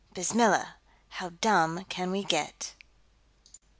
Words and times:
Bismillah! 0.15 0.77
How 1.09 1.29
Dumb 1.29 1.85
Can 1.87 2.09
We 2.09 2.23
Get? 2.23 2.73